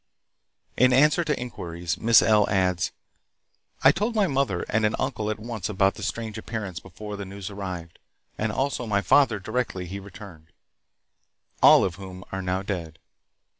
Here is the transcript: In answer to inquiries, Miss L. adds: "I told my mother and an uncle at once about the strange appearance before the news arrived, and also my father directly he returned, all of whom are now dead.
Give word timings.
In 0.77 0.93
answer 0.93 1.23
to 1.23 1.39
inquiries, 1.39 1.99
Miss 1.99 2.23
L. 2.23 2.49
adds: 2.49 2.91
"I 3.83 3.91
told 3.91 4.15
my 4.15 4.25
mother 4.25 4.65
and 4.67 4.83
an 4.83 4.95
uncle 4.97 5.29
at 5.29 5.37
once 5.37 5.69
about 5.69 5.93
the 5.93 6.01
strange 6.01 6.39
appearance 6.39 6.79
before 6.79 7.17
the 7.17 7.23
news 7.23 7.51
arrived, 7.51 7.99
and 8.35 8.51
also 8.51 8.87
my 8.87 9.03
father 9.03 9.37
directly 9.37 9.85
he 9.85 9.99
returned, 9.99 10.47
all 11.61 11.83
of 11.83 11.97
whom 11.97 12.23
are 12.31 12.41
now 12.41 12.63
dead. 12.63 12.97